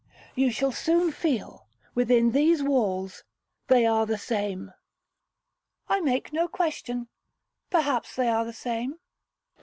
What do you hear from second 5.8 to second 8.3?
'I make no question—perhaps they